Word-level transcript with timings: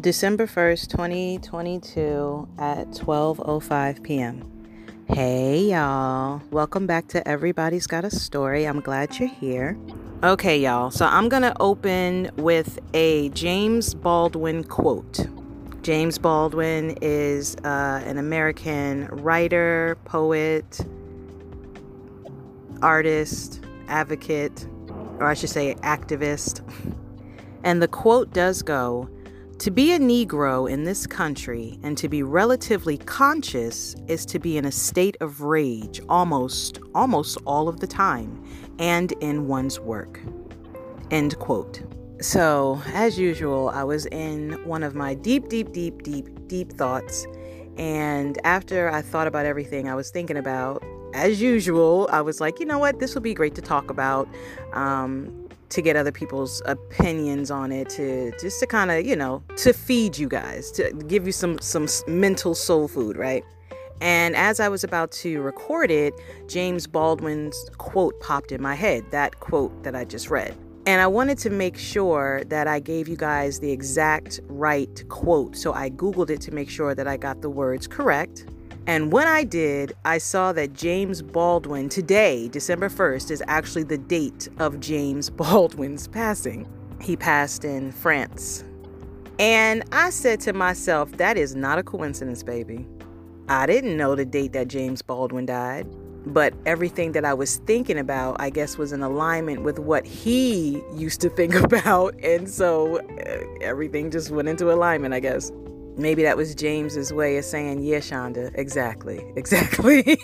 December 0.00 0.46
1st, 0.46 0.90
2022 0.90 2.48
at 2.56 2.86
12:05 2.90 4.02
p.m. 4.04 4.44
Hey 5.08 5.70
y'all. 5.70 6.40
Welcome 6.52 6.86
back 6.86 7.08
to 7.08 7.26
Everybody's 7.26 7.88
Got 7.88 8.04
a 8.04 8.10
Story. 8.10 8.64
I'm 8.64 8.78
glad 8.78 9.18
you're 9.18 9.28
here. 9.28 9.76
Okay, 10.22 10.56
y'all. 10.56 10.92
So 10.92 11.04
I'm 11.04 11.28
going 11.28 11.42
to 11.42 11.52
open 11.60 12.30
with 12.36 12.78
a 12.94 13.30
James 13.30 13.92
Baldwin 13.94 14.62
quote. 14.62 15.26
James 15.82 16.16
Baldwin 16.16 16.96
is 17.02 17.56
uh, 17.64 18.00
an 18.04 18.18
American 18.18 19.06
writer, 19.06 19.98
poet, 20.04 20.80
artist, 22.82 23.64
advocate, 23.88 24.64
or 25.18 25.24
I 25.24 25.34
should 25.34 25.50
say 25.50 25.74
activist. 25.82 26.62
And 27.64 27.82
the 27.82 27.88
quote 27.88 28.32
does 28.32 28.62
go 28.62 29.10
To 29.58 29.72
be 29.72 29.92
a 29.92 29.98
Negro 29.98 30.70
in 30.70 30.84
this 30.84 31.04
country 31.04 31.80
and 31.82 31.98
to 31.98 32.08
be 32.08 32.22
relatively 32.22 32.96
conscious 32.96 33.96
is 34.06 34.24
to 34.26 34.38
be 34.38 34.56
in 34.56 34.64
a 34.64 34.70
state 34.70 35.16
of 35.20 35.40
rage 35.40 36.00
almost, 36.08 36.78
almost 36.94 37.38
all 37.44 37.68
of 37.68 37.80
the 37.80 37.86
time 37.88 38.40
and 38.78 39.10
in 39.20 39.48
one's 39.48 39.80
work. 39.80 40.20
End 41.10 41.36
quote. 41.40 41.82
So, 42.20 42.80
as 42.94 43.18
usual, 43.18 43.70
I 43.70 43.82
was 43.82 44.06
in 44.06 44.64
one 44.64 44.84
of 44.84 44.94
my 44.94 45.14
deep, 45.14 45.48
deep, 45.48 45.72
deep, 45.72 46.04
deep, 46.04 46.28
deep 46.46 46.72
thoughts. 46.72 47.26
And 47.76 48.38
after 48.44 48.88
I 48.88 49.02
thought 49.02 49.26
about 49.26 49.44
everything 49.44 49.88
I 49.88 49.96
was 49.96 50.10
thinking 50.10 50.36
about, 50.36 50.84
as 51.14 51.42
usual, 51.42 52.08
I 52.12 52.20
was 52.20 52.40
like, 52.40 52.60
you 52.60 52.66
know 52.66 52.78
what, 52.78 53.00
this 53.00 53.12
will 53.12 53.22
be 53.22 53.34
great 53.34 53.56
to 53.56 53.62
talk 53.62 53.90
about. 53.90 54.28
Um, 54.72 55.47
to 55.70 55.82
get 55.82 55.96
other 55.96 56.12
people's 56.12 56.62
opinions 56.66 57.50
on 57.50 57.72
it 57.72 57.88
to 57.90 58.32
just 58.40 58.60
to 58.60 58.66
kind 58.66 58.90
of 58.90 59.04
you 59.04 59.16
know 59.16 59.42
to 59.56 59.72
feed 59.72 60.16
you 60.16 60.28
guys 60.28 60.70
to 60.72 60.92
give 61.06 61.26
you 61.26 61.32
some 61.32 61.58
some 61.58 61.86
mental 62.06 62.54
soul 62.54 62.88
food 62.88 63.16
right? 63.16 63.44
And 64.00 64.36
as 64.36 64.60
i 64.60 64.68
was 64.68 64.84
about 64.84 65.10
to 65.22 65.40
record 65.40 65.90
it 65.90 66.14
james 66.46 66.86
baldwin's 66.86 67.68
quote 67.78 68.18
popped 68.20 68.52
in 68.52 68.62
my 68.62 68.76
head 68.76 69.04
that 69.10 69.40
quote 69.40 69.82
that 69.82 69.96
i 69.96 70.04
just 70.04 70.30
read. 70.30 70.56
And 70.86 71.00
i 71.00 71.06
wanted 71.06 71.38
to 71.38 71.50
make 71.50 71.76
sure 71.76 72.44
that 72.44 72.68
i 72.68 72.78
gave 72.78 73.08
you 73.08 73.16
guys 73.16 73.58
the 73.58 73.72
exact 73.72 74.40
right 74.44 75.04
quote. 75.08 75.56
So 75.56 75.72
i 75.74 75.90
googled 75.90 76.30
it 76.30 76.40
to 76.42 76.52
make 76.52 76.70
sure 76.70 76.94
that 76.94 77.08
i 77.08 77.16
got 77.16 77.42
the 77.42 77.50
words 77.50 77.86
correct 77.86 78.46
and 78.88 79.12
when 79.12 79.28
I 79.28 79.44
did, 79.44 79.92
I 80.06 80.16
saw 80.16 80.50
that 80.54 80.72
James 80.72 81.20
Baldwin 81.20 81.90
today, 81.90 82.48
December 82.48 82.88
1st, 82.88 83.30
is 83.30 83.42
actually 83.46 83.82
the 83.82 83.98
date 83.98 84.48
of 84.58 84.80
James 84.80 85.28
Baldwin's 85.42 86.08
passing. 86.08 86.66
He 86.98 87.14
passed 87.14 87.66
in 87.66 87.92
France. 87.92 88.64
And 89.38 89.84
I 89.92 90.08
said 90.08 90.40
to 90.40 90.54
myself, 90.54 91.12
that 91.18 91.36
is 91.36 91.54
not 91.54 91.78
a 91.78 91.82
coincidence, 91.82 92.42
baby. 92.42 92.86
I 93.50 93.66
didn't 93.66 93.98
know 93.98 94.14
the 94.14 94.24
date 94.24 94.54
that 94.54 94.68
James 94.68 95.02
Baldwin 95.02 95.44
died, 95.44 95.86
but 96.24 96.54
everything 96.64 97.12
that 97.12 97.26
I 97.26 97.34
was 97.34 97.58
thinking 97.58 97.98
about, 97.98 98.40
I 98.40 98.48
guess, 98.48 98.78
was 98.78 98.92
in 98.92 99.02
alignment 99.02 99.64
with 99.64 99.78
what 99.78 100.06
he 100.06 100.82
used 100.94 101.20
to 101.20 101.28
think 101.28 101.54
about. 101.62 102.18
And 102.22 102.48
so 102.48 103.00
uh, 103.00 103.44
everything 103.60 104.10
just 104.10 104.30
went 104.30 104.48
into 104.48 104.72
alignment, 104.72 105.12
I 105.12 105.20
guess. 105.20 105.52
Maybe 105.98 106.22
that 106.22 106.36
was 106.36 106.54
James's 106.54 107.12
way 107.12 107.36
of 107.38 107.44
saying, 107.44 107.82
yeah, 107.82 107.98
Shonda, 107.98 108.52
exactly, 108.54 109.32
exactly. 109.36 110.18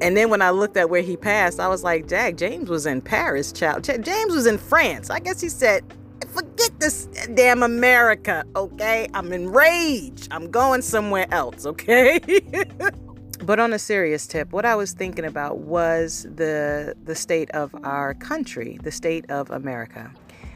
and 0.00 0.16
then 0.16 0.28
when 0.28 0.42
I 0.42 0.50
looked 0.50 0.76
at 0.76 0.90
where 0.90 1.02
he 1.02 1.16
passed, 1.16 1.60
I 1.60 1.68
was 1.68 1.84
like, 1.84 2.08
Jack, 2.08 2.36
James 2.36 2.68
was 2.68 2.84
in 2.84 3.00
Paris, 3.00 3.52
child. 3.52 3.84
James 3.84 4.34
was 4.34 4.46
in 4.46 4.58
France. 4.58 5.08
I 5.08 5.20
guess 5.20 5.40
he 5.40 5.48
said, 5.48 5.84
forget 6.30 6.70
this 6.80 7.06
damn 7.34 7.62
America, 7.62 8.44
okay? 8.56 9.08
I'm 9.14 9.32
enraged. 9.32 10.28
I'm 10.30 10.50
going 10.50 10.82
somewhere 10.82 11.26
else, 11.30 11.66
okay? 11.66 12.20
but 13.44 13.60
on 13.60 13.72
a 13.72 13.78
serious 13.78 14.26
tip, 14.26 14.52
what 14.52 14.64
I 14.64 14.74
was 14.74 14.92
thinking 14.92 15.24
about 15.24 15.58
was 15.58 16.26
the 16.34 16.94
the 17.04 17.14
state 17.14 17.50
of 17.52 17.74
our 17.84 18.14
country, 18.14 18.78
the 18.82 18.92
state 18.92 19.30
of 19.30 19.50
America. 19.50 20.10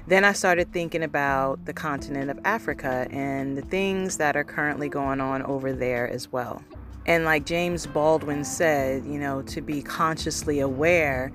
Then 0.07 0.25
I 0.25 0.33
started 0.33 0.71
thinking 0.73 1.03
about 1.03 1.65
the 1.65 1.73
continent 1.73 2.31
of 2.31 2.39
Africa 2.45 3.07
and 3.11 3.57
the 3.57 3.63
things 3.63 4.19
that 4.19 4.37
are 4.37 4.45
currently 4.45 4.89
going 4.89 5.21
on 5.21 5.43
over 5.43 5.73
there 5.73 6.09
as 6.09 6.31
well. 6.31 6.63
And 7.07 7.25
like 7.25 7.47
James 7.47 7.87
Baldwin 7.87 8.45
said, 8.45 9.05
you 9.07 9.19
know, 9.19 9.43
to 9.43 9.61
be 9.61 9.83
consciously 9.83 10.61
aware 10.61 11.33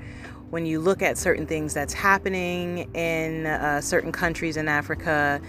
when 0.52 0.66
you 0.66 0.80
look 0.80 1.02
at 1.02 1.18
certain 1.18 1.46
things 1.46 1.74
that's 1.74 1.94
happening 1.94 2.94
in 2.96 3.46
uh, 3.46 3.82
certain 3.82 4.12
countries 4.12 4.58
in 4.58 4.68
Africa, 4.68 5.40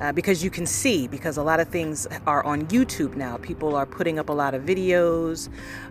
uh, 0.00 0.12
because 0.12 0.42
you 0.44 0.50
can 0.50 0.66
see, 0.66 1.08
because 1.08 1.36
a 1.36 1.42
lot 1.42 1.60
of 1.60 1.68
things 1.68 2.06
are 2.26 2.44
on 2.44 2.66
YouTube 2.66 3.14
now. 3.16 3.36
People 3.38 3.74
are 3.74 3.86
putting 3.86 4.18
up 4.18 4.28
a 4.28 4.32
lot 4.32 4.54
of 4.54 4.62
videos 4.62 5.48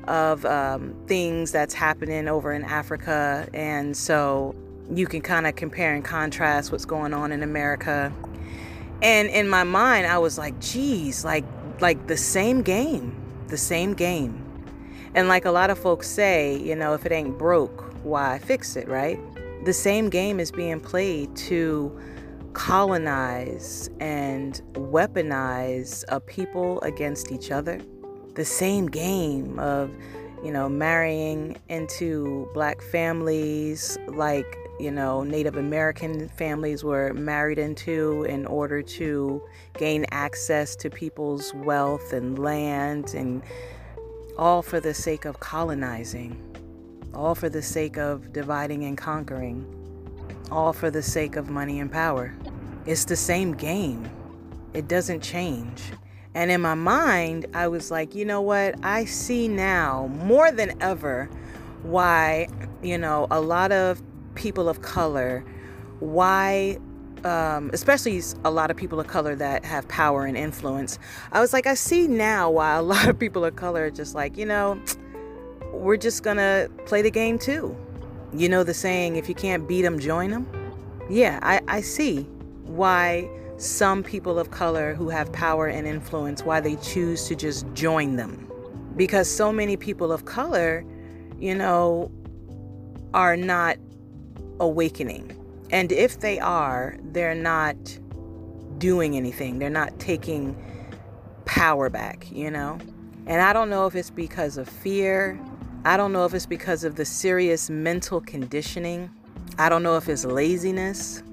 of 0.08 0.46
um, 0.46 0.94
things 1.08 1.52
that's 1.52 1.74
happening 1.74 2.28
over 2.28 2.54
in 2.54 2.64
Africa. 2.64 3.48
And 3.54 3.96
so 3.96 4.56
you 4.94 5.08
can 5.08 5.22
kind 5.22 5.48
of 5.48 5.56
compare 5.56 5.94
and 5.94 6.04
contrast 6.04 6.72
what's 6.72 6.86
going 6.86 7.14
on 7.14 7.32
in 7.32 7.44
America. 7.44 8.12
And 9.02 9.30
in 9.30 9.48
my 9.48 9.64
mind, 9.64 10.08
I 10.08 10.18
was 10.18 10.38
like, 10.38 10.60
geez, 10.60 11.26
like 11.26 11.46
like 11.80 12.08
the 12.08 12.18
same 12.18 12.62
game, 12.62 13.16
the 13.48 13.58
same 13.58 13.94
game. 13.94 14.44
And 15.14 15.28
like 15.28 15.46
a 15.46 15.52
lot 15.52 15.70
of 15.70 15.78
folks 15.78 16.08
say, 16.08 16.58
you 16.58 16.76
know, 16.76 16.94
if 16.94 17.06
it 17.06 17.12
ain't 17.12 17.38
broke, 17.38 17.94
why 18.04 18.40
fix 18.40 18.76
it, 18.76 18.88
right? 18.88 19.20
The 19.66 19.74
same 19.74 20.10
game 20.10 20.40
is 20.40 20.52
being 20.52 20.80
played 20.80 21.36
to 21.38 22.00
colonize 22.54 23.90
and 24.00 24.62
weaponize 24.74 26.04
a 26.08 26.20
people 26.20 26.82
against 26.82 27.32
each 27.32 27.52
other. 27.52 27.80
The 28.36 28.46
same 28.46 28.88
game 28.88 29.60
of, 29.60 29.92
you 30.44 30.52
know, 30.52 30.70
marrying 30.70 31.58
into 31.70 32.50
black 32.54 32.82
families 32.82 33.98
like 34.08 34.58
you 34.80 34.92
know, 34.92 35.24
Native 35.24 35.56
American 35.56 36.30
families 36.30 36.84
were 36.84 37.14
married 37.14 37.58
into 37.58 38.24
in 38.24 38.46
order 38.46 38.82
to 38.82 39.42
gain 39.78 40.06
access 40.12 40.76
to 40.78 40.90
people's 40.90 41.54
wealth 41.54 42.14
and 42.14 42.38
land, 42.38 43.14
and 43.14 43.42
all 44.38 44.62
for 44.62 44.80
the 44.80 44.94
sake 44.94 45.26
of 45.26 45.40
colonizing, 45.40 46.40
all 47.14 47.34
for 47.34 47.50
the 47.50 47.62
sake 47.62 47.98
of 47.98 48.32
dividing 48.32 48.84
and 48.86 48.98
conquering, 48.98 49.66
all 50.52 50.74
for 50.74 50.92
the 50.92 51.02
sake 51.02 51.36
of 51.36 51.50
money 51.50 51.80
and 51.80 51.92
power. 51.92 52.34
It's 52.86 53.06
the 53.06 53.16
same 53.16 53.54
game, 53.54 54.10
it 54.74 54.88
doesn't 54.88 55.22
change. 55.22 55.82
And 56.36 56.52
in 56.52 56.62
my 56.62 56.76
mind, 56.76 57.48
I 57.56 57.68
was 57.68 57.90
like, 57.90 58.14
you 58.14 58.24
know 58.24 58.42
what? 58.42 58.76
I 58.84 59.06
see 59.06 59.48
now 59.48 60.08
more 60.24 60.52
than 60.52 60.80
ever 60.82 61.32
why, 61.82 62.48
you 62.84 63.00
know, 63.00 63.26
a 63.32 63.42
lot 63.42 63.72
of 63.72 64.02
people 64.38 64.70
of 64.70 64.82
color, 64.82 65.44
why 66.00 66.78
um, 67.26 67.70
especially 67.74 68.22
a 68.46 68.52
lot 68.52 68.72
of 68.72 68.78
people 68.78 69.00
of 69.00 69.08
color 69.08 69.36
that 69.36 69.66
have 69.66 69.88
power 69.88 70.26
and 70.26 70.38
influence. 70.38 71.00
I 71.32 71.42
was 71.42 71.52
like, 71.52 71.68
I 71.68 71.74
see 71.74 72.08
now 72.08 72.50
why 72.50 72.76
a 72.76 72.82
lot 72.94 73.08
of 73.08 73.20
people 73.20 73.44
of 73.44 73.56
color 73.56 73.86
are 73.86 73.92
just 73.92 74.16
like, 74.16 74.38
you 74.38 74.46
know, 74.46 74.82
we're 75.74 75.98
just 75.98 76.24
gonna 76.24 76.70
play 76.86 77.02
the 77.02 77.12
game 77.12 77.38
too. 77.38 77.76
You 78.34 78.50
know 78.50 78.64
the 78.64 78.74
saying, 78.74 79.16
if 79.16 79.30
you 79.30 79.36
can't 79.36 79.68
beat 79.68 79.82
them, 79.84 80.00
join 80.00 80.32
them? 80.32 80.48
Yeah, 81.10 81.40
I, 81.42 81.62
I 81.68 81.82
see 81.82 82.24
why 82.64 83.30
some 83.58 84.04
people 84.04 84.38
of 84.38 84.52
color 84.52 84.94
who 84.94 85.10
have 85.10 85.32
power 85.32 85.68
and 85.68 85.88
influence, 85.88 86.44
why 86.44 86.60
they 86.60 86.76
choose 86.78 87.28
to 87.28 87.36
just 87.36 87.66
join 87.74 88.16
them. 88.18 88.52
Because 88.96 89.30
so 89.30 89.52
many 89.52 89.78
people 89.78 90.12
of 90.12 90.26
color, 90.26 90.86
you 91.40 91.56
know, 91.56 92.12
are 93.14 93.38
not 93.38 93.78
awakening. 94.60 95.36
And 95.72 95.92
if 95.92 96.20
they 96.20 96.40
are, 96.40 96.98
they're 97.12 97.36
not 97.36 97.76
doing 98.78 99.16
anything. 99.16 99.60
They're 99.60 99.70
not 99.70 100.00
taking 100.00 100.56
power 101.46 101.90
back, 101.90 102.32
you 102.32 102.52
know? 102.52 102.78
And 103.26 103.42
I 103.42 103.52
don't 103.54 103.70
know 103.70 103.86
if 103.88 103.96
it's 103.96 104.10
because 104.10 104.58
of 104.58 104.70
fear. 104.70 105.40
I 105.84 105.98
don't 105.98 106.14
know 106.14 106.26
if 106.26 106.34
it's 106.34 106.46
because 106.46 106.84
of 106.84 106.96
the 106.96 107.06
serious 107.06 107.70
mental 107.70 108.22
conditioning. 108.22 109.10
I 109.58 109.70
don't 109.70 109.84
know 109.84 109.98
if 109.98 110.08
it's 110.08 110.26
laziness. 110.26 111.24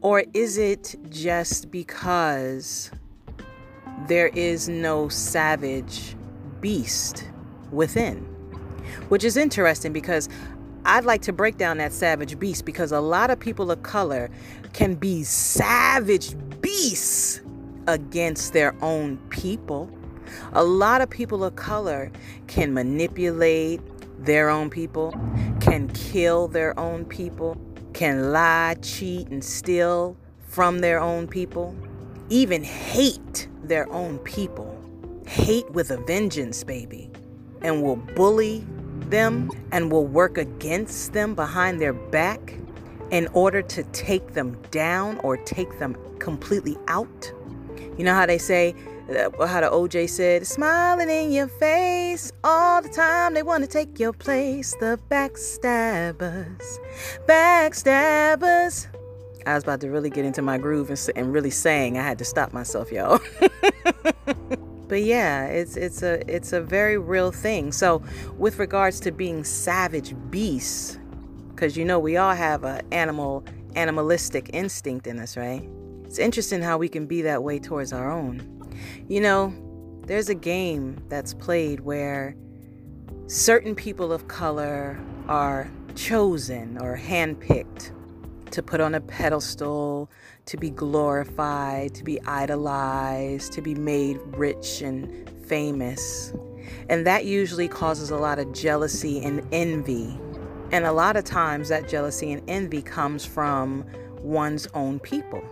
Or 0.00 0.24
is 0.34 0.58
it 0.58 0.96
just 1.10 1.70
because 1.70 2.90
there 4.06 4.28
is 4.28 4.68
no 4.68 5.08
savage 5.08 6.16
beast 6.60 7.24
within? 7.70 8.18
Which 9.08 9.24
is 9.24 9.36
interesting 9.36 9.92
because 9.92 10.28
I'd 10.86 11.04
like 11.04 11.22
to 11.22 11.32
break 11.32 11.56
down 11.56 11.78
that 11.78 11.92
savage 11.92 12.38
beast 12.38 12.66
because 12.66 12.92
a 12.92 13.00
lot 13.00 13.30
of 13.30 13.40
people 13.40 13.70
of 13.70 13.82
color 13.82 14.30
can 14.74 14.94
be 14.94 15.22
savage 15.24 16.34
beasts 16.60 17.40
against 17.86 18.52
their 18.52 18.74
own 18.82 19.16
people. 19.30 19.90
A 20.52 20.62
lot 20.62 21.00
of 21.00 21.08
people 21.08 21.42
of 21.42 21.56
color 21.56 22.12
can 22.48 22.74
manipulate 22.74 23.80
their 24.24 24.50
own 24.50 24.68
people, 24.68 25.12
can 25.60 25.88
kill 25.88 26.48
their 26.48 26.78
own 26.78 27.06
people, 27.06 27.56
can 27.94 28.32
lie, 28.32 28.76
cheat, 28.82 29.28
and 29.28 29.42
steal 29.42 30.16
from 30.42 30.80
their 30.80 31.00
own 31.00 31.26
people, 31.26 31.74
even 32.28 32.62
hate 32.62 33.48
their 33.62 33.90
own 33.90 34.18
people. 34.18 34.70
Hate 35.26 35.70
with 35.70 35.90
a 35.90 35.96
vengeance, 35.96 36.62
baby. 36.62 37.10
And 37.62 37.82
will 37.82 37.96
bully 37.96 38.66
them 39.14 39.48
and 39.70 39.92
will 39.92 40.06
work 40.06 40.36
against 40.36 41.12
them 41.12 41.36
behind 41.36 41.80
their 41.80 41.92
back 41.92 42.58
in 43.12 43.28
order 43.28 43.62
to 43.62 43.84
take 43.84 44.32
them 44.32 44.60
down 44.72 45.18
or 45.18 45.36
take 45.36 45.78
them 45.78 45.96
completely 46.18 46.76
out. 46.88 47.32
You 47.96 48.04
know 48.04 48.12
how 48.12 48.26
they 48.26 48.38
say, 48.38 48.74
uh, 49.08 49.46
how 49.46 49.60
the 49.60 49.70
OJ 49.70 50.10
said, 50.10 50.48
smiling 50.48 51.08
in 51.08 51.30
your 51.30 51.46
face 51.46 52.32
all 52.42 52.82
the 52.82 52.88
time. 52.88 53.34
They 53.34 53.44
want 53.44 53.62
to 53.62 53.68
take 53.68 54.00
your 54.00 54.12
place. 54.12 54.74
The 54.80 54.98
backstabbers, 55.08 56.78
backstabbers. 57.28 58.88
I 59.46 59.54
was 59.54 59.62
about 59.62 59.80
to 59.82 59.90
really 59.90 60.10
get 60.10 60.24
into 60.24 60.42
my 60.42 60.58
groove 60.58 60.90
and, 61.14 61.32
really 61.32 61.50
sang. 61.50 61.98
I 61.98 62.02
had 62.02 62.18
to 62.18 62.24
stop 62.24 62.52
myself, 62.52 62.90
y'all. 62.90 63.20
but 64.94 65.02
yeah, 65.02 65.46
it's 65.46 65.76
it's 65.76 66.04
a 66.04 66.22
it's 66.32 66.52
a 66.52 66.60
very 66.60 66.98
real 66.98 67.32
thing. 67.32 67.72
So, 67.72 68.00
with 68.38 68.60
regards 68.60 69.00
to 69.00 69.10
being 69.10 69.42
savage 69.42 70.14
beasts, 70.30 71.00
because 71.50 71.76
you 71.76 71.84
know 71.84 71.98
we 71.98 72.16
all 72.16 72.32
have 72.32 72.62
a 72.62 72.80
animal 72.92 73.44
animalistic 73.74 74.50
instinct 74.52 75.08
in 75.08 75.18
us, 75.18 75.36
right? 75.36 75.68
It's 76.04 76.20
interesting 76.20 76.62
how 76.62 76.78
we 76.78 76.88
can 76.88 77.06
be 77.06 77.22
that 77.22 77.42
way 77.42 77.58
towards 77.58 77.92
our 77.92 78.08
own. 78.08 78.40
You 79.08 79.20
know, 79.20 79.52
there's 80.06 80.28
a 80.28 80.34
game 80.36 81.02
that's 81.08 81.34
played 81.34 81.80
where 81.80 82.36
certain 83.26 83.74
people 83.74 84.12
of 84.12 84.28
color 84.28 84.96
are 85.26 85.68
chosen 85.96 86.78
or 86.78 86.96
handpicked 86.96 87.90
to 88.54 88.62
put 88.62 88.80
on 88.80 88.94
a 88.94 89.00
pedestal, 89.00 90.08
to 90.46 90.56
be 90.56 90.70
glorified, 90.70 91.92
to 91.94 92.04
be 92.04 92.20
idolized, 92.22 93.52
to 93.52 93.60
be 93.60 93.74
made 93.74 94.18
rich 94.28 94.80
and 94.80 95.28
famous. 95.46 96.32
And 96.88 97.04
that 97.04 97.24
usually 97.24 97.66
causes 97.66 98.10
a 98.10 98.16
lot 98.16 98.38
of 98.38 98.52
jealousy 98.52 99.20
and 99.22 99.46
envy. 99.52 100.18
And 100.70 100.84
a 100.84 100.92
lot 100.92 101.16
of 101.16 101.24
times 101.24 101.68
that 101.68 101.88
jealousy 101.88 102.32
and 102.32 102.42
envy 102.48 102.80
comes 102.80 103.24
from 103.24 103.84
one's 104.20 104.68
own 104.68 105.00
people. 105.00 105.42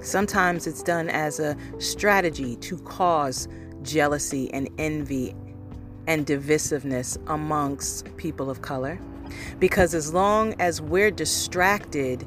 Sometimes 0.00 0.66
it's 0.66 0.82
done 0.82 1.08
as 1.08 1.38
a 1.38 1.56
strategy 1.78 2.56
to 2.56 2.76
cause 2.78 3.48
jealousy 3.82 4.52
and 4.52 4.68
envy 4.78 5.34
and 6.08 6.26
divisiveness 6.26 7.18
amongst 7.28 8.16
people 8.16 8.50
of 8.50 8.62
color. 8.62 8.98
Because 9.58 9.94
as 9.94 10.12
long 10.12 10.54
as 10.60 10.80
we're 10.80 11.10
distracted, 11.10 12.26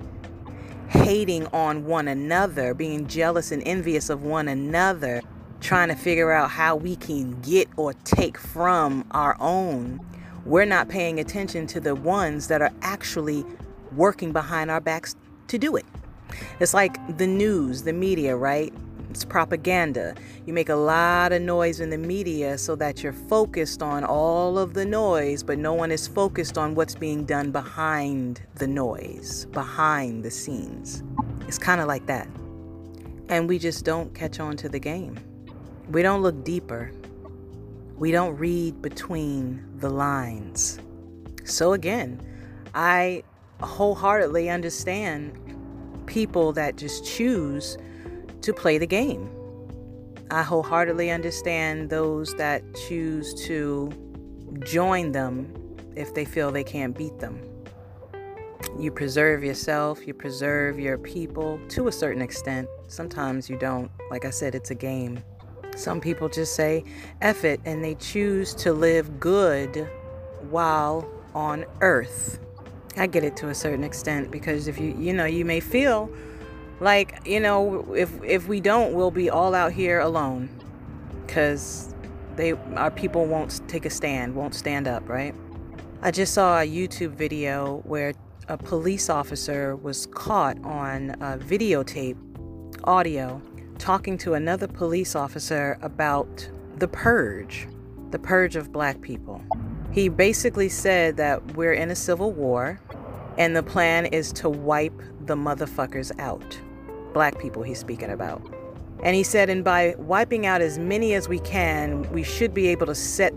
hating 0.92 1.48
on 1.48 1.86
one 1.86 2.08
another, 2.08 2.74
being 2.74 3.08
jealous 3.08 3.52
and 3.52 3.64
envious 3.66 4.10
of 4.10 4.24
one 4.24 4.48
another, 4.50 5.22
trying 5.62 5.88
to 5.88 5.96
figure 5.96 6.32
out 6.32 6.50
how 6.50 6.76
we 6.76 6.96
can 6.98 7.40
get 7.42 7.68
or 7.78 7.94
take 8.04 8.38
from 8.38 9.06
our 9.12 9.38
own, 9.40 10.00
we're 10.46 10.66
not 10.66 10.90
paying 10.90 11.20
attention 11.20 11.66
to 11.68 11.80
the 11.80 11.96
ones 11.96 12.48
that 12.48 12.62
are 12.62 12.72
actually 12.82 13.46
working 13.96 14.34
behind 14.34 14.70
our 14.70 14.82
backs 14.82 15.16
to 15.48 15.58
do 15.58 15.76
it. 15.76 15.86
It's 16.60 16.74
like 16.74 17.18
the 17.18 17.28
news, 17.28 17.84
the 17.84 17.94
media, 17.94 18.36
right? 18.36 18.74
It's 19.12 19.26
propaganda. 19.26 20.16
You 20.46 20.54
make 20.54 20.70
a 20.70 20.76
lot 20.76 21.34
of 21.34 21.42
noise 21.42 21.82
in 21.82 21.90
the 21.90 21.98
media 21.98 22.58
so 22.58 22.78
that 22.78 23.04
you're 23.04 23.12
focused 23.12 23.84
on 23.84 24.06
all 24.06 24.58
of 24.58 24.74
the 24.74 24.86
noise, 24.86 25.44
but 25.44 25.58
no 25.58 25.74
one 25.74 25.92
is 25.92 26.08
focused 26.08 26.58
on 26.58 26.76
what's 26.76 26.96
being 26.96 27.26
done 27.26 27.52
behind 27.52 28.42
the 28.56 28.68
noise, 28.68 29.48
behind 29.52 30.24
the 30.24 30.32
scenes. 30.32 31.04
It's 31.46 31.58
kind 31.58 31.82
of 31.82 31.88
like 31.88 32.06
that. 32.06 32.26
And 33.28 33.50
we 33.50 33.60
just 33.60 33.84
don't 33.84 34.16
catch 34.16 34.40
on 34.40 34.56
to 34.56 34.70
the 34.70 34.80
game. 34.80 35.20
We 35.90 36.04
don't 36.04 36.22
look 36.22 36.46
deeper. 36.46 36.94
We 37.98 38.14
don't 38.14 38.38
read 38.38 38.82
between 38.82 39.62
the 39.80 39.90
lines. 39.90 40.80
So, 41.44 41.74
again, 41.74 42.22
I 42.74 43.24
wholeheartedly 43.60 44.50
understand 44.50 45.38
people 46.06 46.54
that 46.54 46.78
just 46.78 47.06
choose 47.06 47.78
to 48.42 48.54
play 48.54 48.78
the 48.78 48.88
game. 48.88 49.30
I 50.30 50.44
wholeheartedly 50.44 51.12
understand 51.12 51.90
those 51.90 52.34
that 52.36 52.64
choose 52.88 53.34
to 53.46 53.92
join 54.60 55.12
them 55.12 55.54
if 55.96 56.14
they 56.14 56.26
feel 56.26 56.52
they 56.52 56.64
can't 56.64 56.98
beat 56.98 57.20
them. 57.20 57.42
You 58.80 58.92
preserve 58.92 59.44
yourself, 59.44 60.08
you 60.08 60.14
preserve 60.14 60.80
your 60.80 60.98
people 60.98 61.60
to 61.70 61.88
a 61.88 61.92
certain 61.92 62.22
extent. 62.22 62.68
Sometimes 62.88 63.50
you 63.50 63.58
don't. 63.58 63.92
Like 64.10 64.26
I 64.26 64.30
said, 64.30 64.56
it's 64.56 64.72
a 64.72 64.76
game. 64.76 65.22
Some 65.76 66.00
people 66.00 66.30
just 66.30 66.56
say, 66.56 66.84
F 67.22 67.44
it, 67.44 67.60
and 67.66 67.84
they 67.84 67.96
choose 67.96 68.54
to 68.56 68.74
live 68.74 69.20
good 69.20 69.90
while 70.50 71.10
on 71.34 71.66
earth. 71.82 72.40
I 72.98 73.08
get 73.08 73.24
it 73.24 73.36
to 73.38 73.50
a 73.50 73.56
certain 73.56 73.84
extent 73.84 74.32
because 74.32 74.68
if 74.68 74.78
you 74.78 74.96
you 74.98 75.14
know 75.14 75.26
you 75.26 75.46
may 75.46 75.60
feel 75.60 76.10
like 76.82 77.22
you 77.26 77.40
know 77.40 77.94
if 77.94 78.12
if 78.24 78.48
we 78.48 78.60
don't 78.60 78.94
we'll 78.94 79.12
be 79.12 79.30
all 79.30 79.56
out 79.56 79.72
here 79.72 80.00
alone. 80.00 80.50
Because 81.26 81.94
they 82.36 82.54
our 82.76 82.92
people 82.92 83.26
won't 83.26 83.62
take 83.70 83.86
a 83.86 83.90
stand 83.90 84.36
won't 84.36 84.56
stand 84.56 84.88
up 84.88 85.08
right? 85.08 85.34
I 86.02 86.12
just 86.12 86.34
saw 86.34 86.60
a 86.60 86.68
YouTube 86.68 87.12
video 87.12 87.82
where 87.86 88.14
a 88.48 88.58
police 88.58 89.10
officer 89.10 89.76
was 89.76 90.08
caught 90.08 90.58
on 90.66 91.12
a 91.22 91.38
videotape 91.38 92.18
audio 92.84 93.42
talking 93.78 94.18
to 94.18 94.34
another 94.34 94.68
police 94.68 95.16
officer 95.16 95.78
about 95.82 96.50
the 96.78 96.88
purge 96.88 97.68
the 98.10 98.20
purge 98.20 98.58
of 98.58 98.72
black 98.72 99.00
people. 99.02 99.42
He 99.92 100.10
basically 100.10 100.70
said 100.70 101.18
that 101.18 101.56
we're 101.56 101.74
in 101.74 101.92
a 101.92 101.96
civil 101.96 102.32
war 102.32 102.80
and 103.38 103.56
the 103.56 103.64
plan 103.64 104.06
is 104.08 104.32
to 104.34 104.50
wipe 104.50 105.02
the 105.26 105.36
motherfuckers 105.36 106.18
out. 106.20 106.60
Black 107.14 107.40
people, 107.40 107.64
he's 107.64 107.80
speaking 107.80 108.10
about. 108.10 108.42
And 109.04 109.16
he 109.16 109.24
said, 109.24 109.50
and 109.50 109.64
by 109.64 109.96
wiping 109.98 110.46
out 110.46 110.62
as 110.62 110.78
many 110.78 111.14
as 111.14 111.28
we 111.28 111.40
can, 111.40 112.04
we 112.12 112.24
should 112.24 112.54
be 112.54 112.68
able 112.68 112.86
to 112.86 112.96
set 112.96 113.34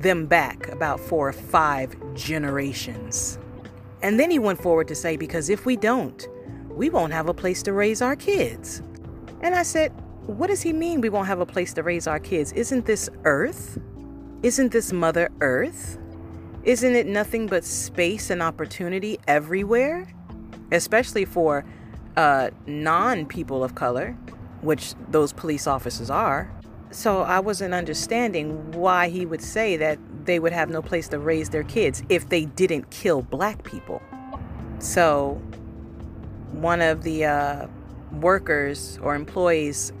them 0.00 0.26
back 0.26 0.68
about 0.68 1.00
four 1.00 1.28
or 1.28 1.32
five 1.32 1.94
generations. 2.14 3.38
And 4.02 4.18
then 4.18 4.30
he 4.30 4.38
went 4.38 4.60
forward 4.62 4.88
to 4.88 4.94
say, 4.94 5.16
because 5.16 5.48
if 5.48 5.66
we 5.66 5.76
don't, 5.76 6.26
we 6.70 6.88
won't 6.90 7.12
have 7.12 7.28
a 7.28 7.34
place 7.34 7.62
to 7.64 7.72
raise 7.72 8.00
our 8.00 8.16
kids. 8.16 8.82
And 9.42 9.54
I 9.54 9.62
said, 9.62 9.92
what 10.26 10.46
does 10.46 10.62
he 10.62 10.72
mean 10.72 11.00
we 11.00 11.08
won't 11.08 11.26
have 11.26 11.40
a 11.40 11.46
place 11.46 11.72
to 11.74 11.82
raise 11.82 12.06
our 12.06 12.18
kids? 12.18 12.52
Isn't 12.52 12.86
this 12.86 13.10
Earth? 13.24 13.78
Isn't 14.42 14.72
this 14.72 14.92
Mother 14.92 15.30
Earth? 15.40 15.98
Isn't 16.62 16.94
it 16.94 17.06
nothing 17.06 17.46
but 17.46 17.64
space 17.64 18.30
and 18.30 18.42
opportunity 18.42 19.18
everywhere? 19.26 20.06
Especially 20.72 21.24
for 21.24 21.64
uh, 22.20 22.50
non 22.66 23.24
people 23.24 23.64
of 23.64 23.74
color, 23.74 24.16
which 24.60 24.94
those 25.08 25.32
police 25.32 25.66
officers 25.66 26.10
are. 26.10 26.52
So 26.90 27.22
I 27.22 27.38
wasn't 27.38 27.72
understanding 27.72 28.72
why 28.72 29.08
he 29.08 29.24
would 29.24 29.40
say 29.40 29.76
that 29.78 29.98
they 30.24 30.38
would 30.38 30.52
have 30.52 30.68
no 30.68 30.82
place 30.82 31.08
to 31.08 31.18
raise 31.18 31.48
their 31.48 31.62
kids 31.62 32.02
if 32.08 32.28
they 32.28 32.44
didn't 32.44 32.90
kill 32.90 33.22
black 33.22 33.62
people. 33.64 34.02
So 34.80 35.40
one 36.52 36.82
of 36.82 37.04
the 37.04 37.24
uh, 37.24 37.66
workers 38.12 38.98
or 39.02 39.14
employees 39.14 39.92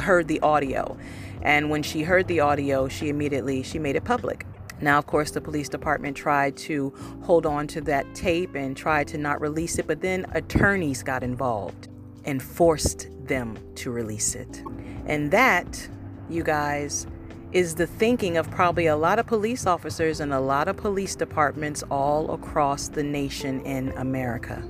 heard 0.00 0.28
the 0.28 0.40
audio 0.40 0.96
and 1.42 1.70
when 1.70 1.82
she 1.82 2.02
heard 2.02 2.26
the 2.26 2.40
audio, 2.40 2.88
she 2.88 3.08
immediately 3.08 3.62
she 3.62 3.78
made 3.78 3.96
it 3.96 4.04
public. 4.04 4.44
Now, 4.80 4.98
of 4.98 5.06
course, 5.06 5.30
the 5.32 5.40
police 5.40 5.68
department 5.68 6.16
tried 6.16 6.56
to 6.58 6.92
hold 7.22 7.46
on 7.46 7.66
to 7.68 7.80
that 7.82 8.14
tape 8.14 8.54
and 8.54 8.76
tried 8.76 9.08
to 9.08 9.18
not 9.18 9.40
release 9.40 9.78
it, 9.78 9.86
but 9.86 10.00
then 10.00 10.26
attorneys 10.32 11.02
got 11.02 11.22
involved 11.22 11.88
and 12.24 12.42
forced 12.42 13.08
them 13.26 13.58
to 13.76 13.90
release 13.90 14.34
it. 14.34 14.62
And 15.06 15.30
that, 15.30 15.88
you 16.28 16.42
guys, 16.42 17.06
is 17.52 17.74
the 17.74 17.86
thinking 17.86 18.36
of 18.36 18.50
probably 18.50 18.86
a 18.86 18.96
lot 18.96 19.18
of 19.18 19.26
police 19.26 19.66
officers 19.66 20.20
and 20.20 20.32
a 20.34 20.40
lot 20.40 20.68
of 20.68 20.76
police 20.76 21.14
departments 21.14 21.82
all 21.90 22.32
across 22.32 22.88
the 22.88 23.02
nation 23.02 23.60
in 23.62 23.88
America. 23.92 24.62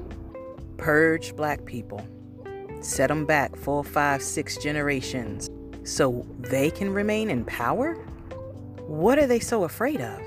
Purge 0.77 1.35
black 1.35 1.65
people, 1.65 2.07
set 2.81 3.09
them 3.09 3.27
back 3.27 3.57
four, 3.57 3.83
five, 3.83 4.23
six 4.23 4.57
generations 4.59 5.51
so 5.83 6.25
they 6.39 6.71
can 6.71 6.91
remain 6.91 7.31
in 7.31 7.45
power? 7.45 7.97
What 8.89 9.19
are 9.19 9.27
they 9.27 9.39
so 9.39 9.65
afraid 9.65 10.01
of? 10.01 10.19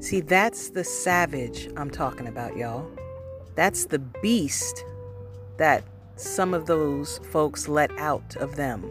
See, 0.00 0.20
that's 0.20 0.70
the 0.70 0.82
savage 0.82 1.68
I'm 1.76 1.90
talking 1.90 2.26
about, 2.26 2.56
y'all. 2.56 2.90
That's 3.56 3.84
the 3.84 3.98
beast 3.98 4.86
that 5.58 5.84
some 6.16 6.54
of 6.54 6.64
those 6.64 7.18
folks 7.30 7.68
let 7.68 7.90
out 7.98 8.34
of 8.36 8.56
them 8.56 8.90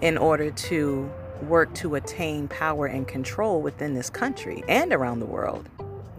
in 0.00 0.16
order 0.16 0.50
to 0.50 1.10
work 1.42 1.74
to 1.74 1.96
attain 1.96 2.48
power 2.48 2.86
and 2.86 3.06
control 3.06 3.60
within 3.60 3.92
this 3.92 4.08
country 4.08 4.64
and 4.68 4.90
around 4.94 5.20
the 5.20 5.26
world. 5.26 5.68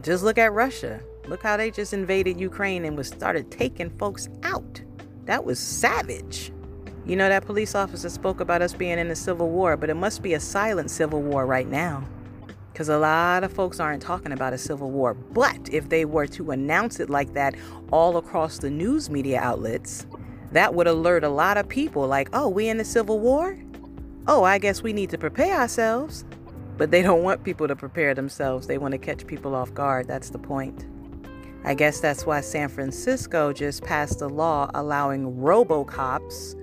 Just 0.04 0.24
look 0.24 0.38
at 0.38 0.54
Russia. 0.54 1.02
Look 1.26 1.42
how 1.42 1.58
they 1.58 1.72
just 1.72 1.92
invaded 1.92 2.40
Ukraine 2.40 2.86
and 2.86 2.96
was 2.96 3.08
started 3.08 3.50
taking 3.50 3.90
folks 3.98 4.30
out. 4.44 4.80
That 5.26 5.44
was 5.44 5.58
savage. 5.58 6.52
You 7.10 7.16
know, 7.16 7.28
that 7.28 7.48
police 7.48 7.74
officer 7.74 8.08
spoke 8.08 8.40
about 8.40 8.62
us 8.62 8.76
being 8.76 9.00
in 9.00 9.10
a 9.10 9.16
civil 9.16 9.50
war, 9.50 9.76
but 9.76 9.90
it 9.90 9.96
must 9.96 10.22
be 10.22 10.36
a 10.36 10.40
silent 10.40 10.92
civil 10.92 11.24
war 11.24 11.44
right 11.48 11.68
now. 11.68 12.04
Because 12.72 12.88
a 12.88 13.00
lot 13.00 13.44
of 13.44 13.52
folks 13.52 13.80
aren't 13.80 14.04
talking 14.04 14.32
about 14.32 14.54
a 14.54 14.60
civil 14.60 14.92
war. 14.92 15.16
But 15.16 15.74
if 15.74 15.90
they 15.90 16.06
were 16.06 16.28
to 16.28 16.52
announce 16.52 17.00
it 17.00 17.10
like 17.10 17.34
that 17.34 17.56
all 17.92 18.18
across 18.18 18.60
the 18.60 18.70
news 18.70 19.10
media 19.10 19.40
outlets, 19.40 20.06
that 20.52 20.76
would 20.76 20.86
alert 20.86 21.24
a 21.24 21.30
lot 21.30 21.58
of 21.58 21.68
people 21.68 22.06
like, 22.06 22.30
oh, 22.32 22.48
we 22.48 22.70
in 22.70 22.80
a 22.80 22.86
civil 22.86 23.20
war? 23.20 23.58
Oh, 24.28 24.44
I 24.44 24.60
guess 24.60 24.84
we 24.84 24.94
need 24.94 25.10
to 25.10 25.18
prepare 25.18 25.60
ourselves. 25.60 26.26
But 26.78 26.92
they 26.92 27.02
don't 27.02 27.24
want 27.24 27.44
people 27.44 27.68
to 27.68 27.76
prepare 27.76 28.14
themselves. 28.14 28.68
They 28.68 28.78
want 28.78 28.92
to 28.92 29.00
catch 29.00 29.26
people 29.26 29.56
off 29.56 29.74
guard. 29.74 30.08
That's 30.08 30.30
the 30.30 30.38
point. 30.38 30.86
I 31.64 31.74
guess 31.74 32.02
that's 32.02 32.28
why 32.28 32.42
San 32.42 32.70
Francisco 32.70 33.52
just 33.52 33.84
passed 33.84 34.22
a 34.22 34.28
law 34.28 34.70
allowing 34.76 35.38
robocops 35.38 36.54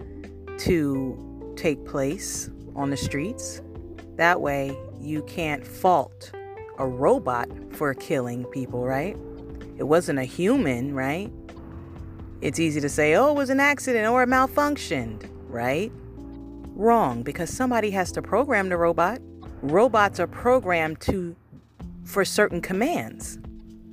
to 0.58 1.54
take 1.56 1.84
place 1.84 2.50
on 2.74 2.90
the 2.90 2.96
streets. 2.96 3.60
That 4.16 4.40
way, 4.40 4.76
you 5.00 5.22
can't 5.24 5.66
fault 5.66 6.32
a 6.78 6.86
robot 6.86 7.48
for 7.72 7.94
killing 7.94 8.44
people, 8.46 8.84
right? 8.84 9.16
It 9.78 9.84
wasn't 9.84 10.18
a 10.18 10.24
human, 10.24 10.94
right? 10.94 11.30
It's 12.40 12.58
easy 12.58 12.80
to 12.80 12.88
say, 12.88 13.14
oh, 13.14 13.32
it 13.32 13.36
was 13.36 13.50
an 13.50 13.60
accident 13.60 14.06
or 14.08 14.22
it 14.22 14.28
malfunctioned, 14.28 15.28
right? 15.48 15.90
Wrong, 16.74 17.22
because 17.22 17.50
somebody 17.50 17.90
has 17.90 18.12
to 18.12 18.22
program 18.22 18.68
the 18.68 18.76
robot. 18.76 19.20
Robots 19.62 20.20
are 20.20 20.26
programmed 20.26 21.00
to 21.02 21.34
for 22.04 22.24
certain 22.24 22.60
commands. 22.60 23.38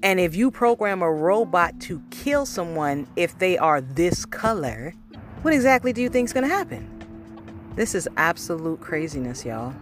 And 0.03 0.19
if 0.19 0.35
you 0.35 0.51
program 0.51 1.01
a 1.01 1.11
robot 1.11 1.79
to 1.81 2.01
kill 2.11 2.45
someone 2.45 3.07
if 3.15 3.37
they 3.39 3.57
are 3.57 3.79
this 3.79 4.25
color, 4.25 4.93
what 5.43 5.53
exactly 5.53 5.91
do 5.91 6.01
you 6.01 6.07
think 6.07 6.25
is 6.25 6.33
going 6.33 6.47
to 6.47 6.53
happen? 6.53 6.89
This 7.75 7.93
is 7.93 8.07
absolute 8.15 8.79
craziness, 8.79 9.43
y'all. 9.43 9.73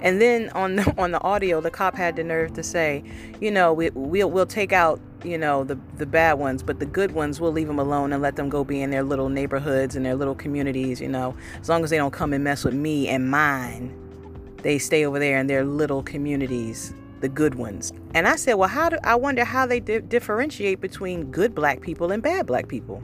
And 0.00 0.22
then 0.22 0.48
on 0.50 0.76
the, 0.76 0.94
on 0.98 1.10
the 1.10 1.20
audio, 1.20 1.60
the 1.60 1.70
cop 1.70 1.94
had 1.94 2.16
the 2.16 2.24
nerve 2.24 2.54
to 2.54 2.62
say, 2.62 3.04
you 3.38 3.50
know, 3.50 3.74
we, 3.74 3.90
we'll, 3.90 4.30
we'll 4.30 4.46
take 4.46 4.72
out, 4.72 4.98
you 5.22 5.36
know, 5.36 5.64
the, 5.64 5.78
the 5.98 6.06
bad 6.06 6.34
ones, 6.34 6.62
but 6.62 6.80
the 6.80 6.86
good 6.86 7.12
ones, 7.12 7.42
we'll 7.42 7.52
leave 7.52 7.66
them 7.66 7.78
alone 7.78 8.10
and 8.14 8.22
let 8.22 8.36
them 8.36 8.48
go 8.48 8.64
be 8.64 8.80
in 8.80 8.90
their 8.90 9.02
little 9.02 9.28
neighborhoods 9.28 9.96
and 9.96 10.06
their 10.06 10.14
little 10.14 10.34
communities, 10.34 10.98
you 10.98 11.08
know, 11.08 11.36
as 11.60 11.68
long 11.68 11.84
as 11.84 11.90
they 11.90 11.98
don't 11.98 12.12
come 12.12 12.32
and 12.32 12.42
mess 12.42 12.64
with 12.64 12.74
me 12.74 13.06
and 13.06 13.30
mine. 13.30 13.94
They 14.62 14.78
stay 14.78 15.04
over 15.04 15.18
there 15.18 15.38
in 15.38 15.46
their 15.46 15.64
little 15.64 16.02
communities, 16.02 16.94
the 17.20 17.28
good 17.28 17.56
ones. 17.56 17.92
And 18.14 18.26
I 18.26 18.36
said, 18.36 18.54
well, 18.54 18.70
how 18.70 18.88
do 18.88 18.96
I 19.04 19.14
wonder 19.14 19.44
how 19.44 19.66
they 19.66 19.78
di- 19.78 20.00
differentiate 20.00 20.80
between 20.80 21.30
good 21.30 21.54
black 21.54 21.82
people 21.82 22.12
and 22.12 22.22
bad 22.22 22.46
black 22.46 22.68
people? 22.68 23.02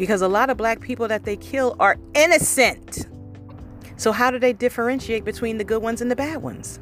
Because 0.00 0.22
a 0.22 0.28
lot 0.28 0.48
of 0.48 0.56
black 0.56 0.80
people 0.80 1.06
that 1.08 1.24
they 1.24 1.36
kill 1.36 1.76
are 1.78 1.98
innocent. 2.14 3.06
So, 3.98 4.12
how 4.12 4.30
do 4.30 4.38
they 4.38 4.54
differentiate 4.54 5.26
between 5.26 5.58
the 5.58 5.64
good 5.64 5.82
ones 5.82 6.00
and 6.00 6.10
the 6.10 6.16
bad 6.16 6.38
ones? 6.38 6.80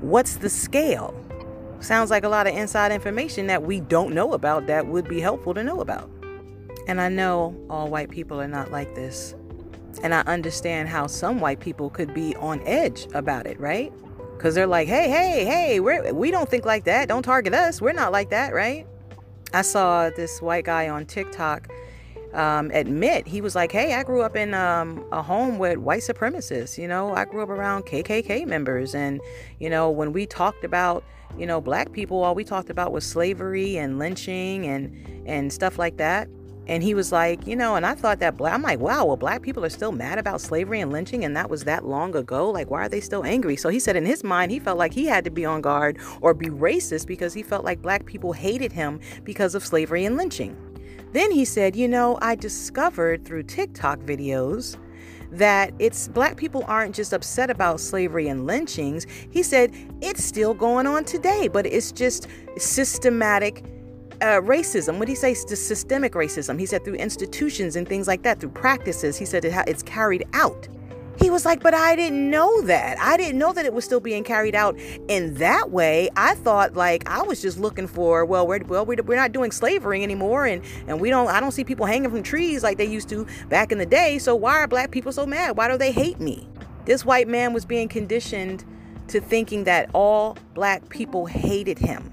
What's 0.00 0.36
the 0.36 0.48
scale? 0.48 1.14
Sounds 1.80 2.10
like 2.10 2.24
a 2.24 2.30
lot 2.30 2.46
of 2.46 2.54
inside 2.54 2.92
information 2.92 3.46
that 3.48 3.62
we 3.62 3.80
don't 3.80 4.14
know 4.14 4.32
about 4.32 4.68
that 4.68 4.86
would 4.86 5.06
be 5.06 5.20
helpful 5.20 5.52
to 5.52 5.62
know 5.62 5.82
about. 5.82 6.10
And 6.88 6.98
I 6.98 7.10
know 7.10 7.54
all 7.68 7.90
white 7.90 8.08
people 8.08 8.40
are 8.40 8.48
not 8.48 8.70
like 8.70 8.94
this. 8.94 9.34
And 10.02 10.14
I 10.14 10.20
understand 10.22 10.88
how 10.88 11.08
some 11.08 11.40
white 11.40 11.60
people 11.60 11.90
could 11.90 12.14
be 12.14 12.34
on 12.36 12.62
edge 12.66 13.06
about 13.12 13.46
it, 13.46 13.60
right? 13.60 13.92
Because 14.34 14.54
they're 14.54 14.66
like, 14.66 14.88
hey, 14.88 15.10
hey, 15.10 15.44
hey, 15.44 15.80
we're, 15.80 16.14
we 16.14 16.30
don't 16.30 16.48
think 16.48 16.64
like 16.64 16.84
that. 16.84 17.08
Don't 17.08 17.22
target 17.22 17.52
us. 17.52 17.82
We're 17.82 17.92
not 17.92 18.12
like 18.12 18.30
that, 18.30 18.54
right? 18.54 18.86
I 19.52 19.60
saw 19.60 20.08
this 20.08 20.40
white 20.40 20.64
guy 20.64 20.88
on 20.88 21.04
TikTok 21.04 21.70
um, 22.34 22.70
admit 22.72 23.26
he 23.26 23.40
was 23.40 23.54
like, 23.54 23.72
"Hey, 23.72 23.94
I 23.94 24.02
grew 24.02 24.22
up 24.22 24.36
in 24.36 24.54
um, 24.54 25.04
a 25.12 25.22
home 25.22 25.58
with 25.58 25.78
white 25.78 26.02
supremacists. 26.02 26.78
You 26.78 26.88
know, 26.88 27.14
I 27.14 27.24
grew 27.24 27.42
up 27.42 27.48
around 27.48 27.84
KKK 27.84 28.46
members, 28.46 28.94
and 28.94 29.20
you 29.58 29.70
know, 29.70 29.90
when 29.90 30.12
we 30.12 30.26
talked 30.26 30.64
about 30.64 31.04
you 31.38 31.46
know 31.46 31.60
black 31.60 31.92
people, 31.92 32.22
all 32.22 32.34
we 32.34 32.44
talked 32.44 32.70
about 32.70 32.92
was 32.92 33.04
slavery 33.04 33.76
and 33.76 33.98
lynching 33.98 34.66
and 34.66 35.24
and 35.26 35.52
stuff 35.52 35.78
like 35.78 35.96
that." 35.98 36.28
And 36.68 36.82
he 36.82 36.94
was 36.94 37.12
like, 37.12 37.46
you 37.46 37.54
know, 37.54 37.76
and 37.76 37.86
I 37.86 37.94
thought 37.94 38.18
that 38.18 38.36
black, 38.36 38.52
I'm 38.52 38.62
like, 38.62 38.80
wow, 38.80 39.04
well, 39.04 39.16
black 39.16 39.42
people 39.42 39.64
are 39.64 39.70
still 39.70 39.92
mad 39.92 40.18
about 40.18 40.40
slavery 40.40 40.80
and 40.80 40.92
lynching, 40.92 41.24
and 41.24 41.36
that 41.36 41.48
was 41.48 41.64
that 41.64 41.84
long 41.84 42.16
ago. 42.16 42.50
Like, 42.50 42.70
why 42.70 42.86
are 42.86 42.88
they 42.88 43.00
still 43.00 43.24
angry? 43.24 43.56
So 43.56 43.68
he 43.68 43.78
said 43.78 43.94
in 43.94 44.04
his 44.04 44.24
mind, 44.24 44.50
he 44.50 44.58
felt 44.58 44.76
like 44.76 44.92
he 44.92 45.06
had 45.06 45.24
to 45.24 45.30
be 45.30 45.44
on 45.44 45.60
guard 45.60 45.98
or 46.20 46.34
be 46.34 46.48
racist 46.48 47.06
because 47.06 47.34
he 47.34 47.42
felt 47.42 47.64
like 47.64 47.82
black 47.82 48.04
people 48.04 48.32
hated 48.32 48.72
him 48.72 49.00
because 49.22 49.54
of 49.54 49.64
slavery 49.64 50.04
and 50.04 50.16
lynching. 50.16 50.56
Then 51.12 51.30
he 51.30 51.44
said, 51.44 51.76
You 51.76 51.88
know, 51.88 52.18
I 52.20 52.34
discovered 52.34 53.24
through 53.24 53.44
TikTok 53.44 54.00
videos 54.00 54.76
that 55.32 55.72
it's 55.78 56.08
black 56.08 56.36
people 56.36 56.64
aren't 56.68 56.94
just 56.94 57.12
upset 57.12 57.50
about 57.50 57.80
slavery 57.80 58.28
and 58.28 58.46
lynchings. 58.46 59.06
He 59.30 59.42
said 59.42 59.72
it's 60.00 60.24
still 60.24 60.54
going 60.54 60.86
on 60.86 61.04
today, 61.04 61.48
but 61.48 61.66
it's 61.66 61.92
just 61.92 62.28
systematic 62.56 63.64
uh, 64.20 64.40
racism. 64.40 64.98
What 64.98 65.08
he 65.08 65.14
say? 65.14 65.34
The 65.34 65.56
systemic 65.56 66.12
racism. 66.12 66.58
He 66.58 66.66
said 66.66 66.84
through 66.84 66.94
institutions 66.94 67.76
and 67.76 67.86
things 67.88 68.06
like 68.06 68.22
that, 68.22 68.40
through 68.40 68.50
practices. 68.50 69.16
He 69.16 69.24
said 69.24 69.44
it, 69.44 69.52
it's 69.66 69.82
carried 69.82 70.24
out. 70.32 70.68
He 71.18 71.30
was 71.30 71.46
like, 71.46 71.62
but 71.62 71.72
I 71.72 71.96
didn't 71.96 72.28
know 72.28 72.60
that. 72.62 72.98
I 72.98 73.16
didn't 73.16 73.38
know 73.38 73.52
that 73.52 73.64
it 73.64 73.72
was 73.72 73.84
still 73.84 74.00
being 74.00 74.22
carried 74.22 74.54
out 74.54 74.78
in 75.08 75.34
that 75.34 75.70
way. 75.70 76.10
I 76.16 76.34
thought 76.34 76.74
like 76.74 77.08
I 77.08 77.22
was 77.22 77.40
just 77.40 77.58
looking 77.58 77.86
for, 77.86 78.24
well, 78.24 78.46
we're 78.46 78.62
well, 78.64 78.84
we're, 78.84 79.02
we're 79.02 79.16
not 79.16 79.32
doing 79.32 79.50
slavery 79.50 80.02
anymore, 80.02 80.46
and 80.46 80.62
and 80.86 81.00
we 81.00 81.08
don't. 81.10 81.28
I 81.28 81.40
don't 81.40 81.52
see 81.52 81.64
people 81.64 81.86
hanging 81.86 82.10
from 82.10 82.22
trees 82.22 82.62
like 82.62 82.76
they 82.76 82.84
used 82.84 83.08
to 83.10 83.26
back 83.48 83.72
in 83.72 83.78
the 83.78 83.86
day. 83.86 84.18
So 84.18 84.34
why 84.34 84.58
are 84.58 84.68
black 84.68 84.90
people 84.90 85.12
so 85.12 85.24
mad? 85.24 85.56
Why 85.56 85.68
do 85.68 85.78
they 85.78 85.92
hate 85.92 86.20
me? 86.20 86.48
This 86.84 87.04
white 87.04 87.28
man 87.28 87.52
was 87.52 87.64
being 87.64 87.88
conditioned 87.88 88.64
to 89.08 89.20
thinking 89.20 89.64
that 89.64 89.90
all 89.92 90.36
black 90.54 90.88
people 90.88 91.26
hated 91.26 91.78
him 91.78 92.12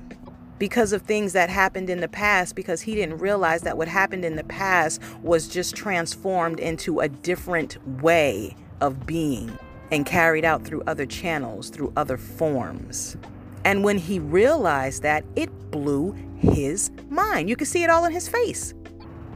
because 0.59 0.93
of 0.93 1.01
things 1.01 1.33
that 1.33 1.49
happened 1.49 1.89
in 1.89 1.99
the 1.99 2.07
past 2.07 2.55
because 2.55 2.81
he 2.81 2.95
didn't 2.95 3.17
realize 3.17 3.63
that 3.63 3.77
what 3.77 3.87
happened 3.87 4.23
in 4.23 4.35
the 4.35 4.43
past 4.43 5.01
was 5.21 5.47
just 5.47 5.75
transformed 5.75 6.59
into 6.59 6.99
a 6.99 7.09
different 7.09 7.77
way 8.01 8.55
of 8.83 9.05
being 9.05 9.57
and 9.91 10.05
carried 10.05 10.43
out 10.43 10.65
through 10.65 10.83
other 10.85 11.05
channels, 11.05 11.69
through 11.69 11.93
other 11.95 12.17
forms. 12.17 13.15
And 13.63 13.83
when 13.83 13.97
he 13.97 14.19
realized 14.19 15.03
that, 15.03 15.23
it 15.37 15.49
blew 15.71 16.11
his 16.37 16.91
mind. 17.09 17.49
You 17.49 17.55
could 17.55 17.67
see 17.67 17.83
it 17.83 17.89
all 17.89 18.03
in 18.03 18.11
his 18.11 18.27
face. 18.27 18.73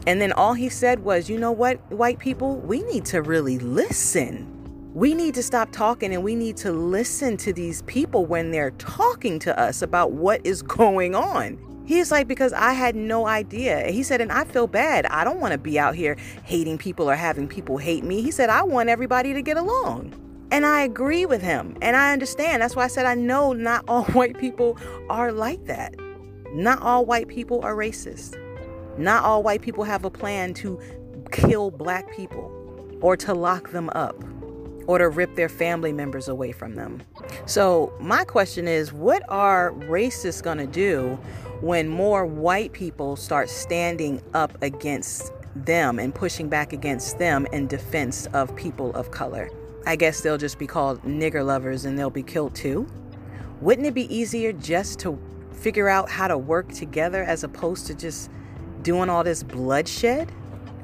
And 0.05 0.19
then 0.19 0.33
all 0.33 0.53
he 0.53 0.67
said 0.67 0.99
was, 0.99 1.29
you 1.29 1.39
know 1.39 1.51
what, 1.51 1.79
white 1.91 2.19
people, 2.19 2.57
we 2.57 2.81
need 2.83 3.05
to 3.05 3.21
really 3.21 3.57
listen. 3.59 4.53
We 4.93 5.13
need 5.13 5.33
to 5.35 5.43
stop 5.43 5.71
talking 5.71 6.13
and 6.13 6.23
we 6.23 6.35
need 6.35 6.57
to 6.57 6.71
listen 6.71 7.37
to 7.37 7.53
these 7.53 7.83
people 7.83 8.25
when 8.25 8.51
they're 8.51 8.71
talking 8.71 9.39
to 9.39 9.57
us 9.57 9.81
about 9.81 10.11
what 10.11 10.45
is 10.45 10.61
going 10.81 11.15
on. 11.15 11.57
He's 11.87 12.11
like, 12.11 12.27
because 12.27 12.51
I 12.51 12.73
had 12.73 12.97
no 12.97 13.27
idea. 13.27 13.89
He 13.89 14.03
said, 14.03 14.19
and 14.19 14.29
I 14.29 14.43
feel 14.43 14.67
bad. 14.67 15.05
I 15.05 15.23
don't 15.23 15.39
want 15.39 15.53
to 15.53 15.57
be 15.57 15.79
out 15.79 15.95
here 15.95 16.17
hating 16.43 16.77
people 16.77 17.09
or 17.09 17.15
having 17.15 17.47
people 17.47 17.77
hate 17.77 18.03
me. 18.03 18.21
He 18.21 18.29
said, 18.29 18.49
I 18.49 18.63
want 18.63 18.89
everybody 18.89 19.33
to 19.33 19.41
get 19.41 19.55
along. 19.55 20.13
And 20.51 20.65
I 20.65 20.81
agree 20.81 21.25
with 21.25 21.41
him. 21.41 21.77
And 21.81 21.95
I 21.95 22.11
understand. 22.11 22.61
That's 22.61 22.75
why 22.75 22.83
I 22.83 22.87
said, 22.87 23.05
I 23.05 23.15
know 23.15 23.53
not 23.53 23.85
all 23.87 24.03
white 24.11 24.37
people 24.37 24.77
are 25.09 25.31
like 25.31 25.65
that. 25.67 25.95
Not 26.53 26.81
all 26.81 27.05
white 27.05 27.29
people 27.29 27.61
are 27.61 27.73
racist. 27.73 28.37
Not 28.97 29.23
all 29.23 29.41
white 29.41 29.61
people 29.61 29.85
have 29.85 30.03
a 30.03 30.11
plan 30.11 30.53
to 30.55 30.77
kill 31.31 31.71
black 31.71 32.13
people 32.13 32.51
or 32.99 33.15
to 33.15 33.33
lock 33.33 33.71
them 33.71 33.89
up 33.95 34.21
or 34.87 34.97
to 34.97 35.07
rip 35.07 35.35
their 35.35 35.49
family 35.49 35.93
members 35.93 36.27
away 36.27 36.51
from 36.51 36.75
them. 36.75 37.01
So, 37.45 37.93
my 37.99 38.23
question 38.25 38.67
is 38.67 38.91
what 38.91 39.23
are 39.29 39.71
racists 39.71 40.41
going 40.41 40.57
to 40.57 40.67
do 40.67 41.17
when 41.61 41.87
more 41.87 42.25
white 42.25 42.71
people 42.73 43.15
start 43.15 43.49
standing 43.49 44.21
up 44.33 44.61
against 44.61 45.31
them 45.55 45.97
and 45.97 46.13
pushing 46.13 46.49
back 46.49 46.71
against 46.71 47.17
them 47.17 47.47
in 47.51 47.67
defense 47.67 48.27
of 48.33 48.55
people 48.55 48.93
of 48.93 49.09
color. 49.11 49.49
I 49.85 49.95
guess 49.95 50.21
they'll 50.21 50.37
just 50.37 50.59
be 50.59 50.67
called 50.67 51.01
nigger 51.03 51.45
lovers 51.45 51.85
and 51.85 51.97
they'll 51.97 52.09
be 52.09 52.23
killed 52.23 52.53
too. 52.53 52.87
Wouldn't 53.61 53.87
it 53.87 53.93
be 53.93 54.13
easier 54.15 54.51
just 54.51 54.99
to 54.99 55.17
figure 55.51 55.89
out 55.89 56.09
how 56.09 56.27
to 56.27 56.37
work 56.37 56.71
together 56.71 57.23
as 57.23 57.43
opposed 57.43 57.87
to 57.87 57.95
just 57.95 58.29
doing 58.83 59.09
all 59.09 59.23
this 59.23 59.41
bloodshed? 59.41 60.31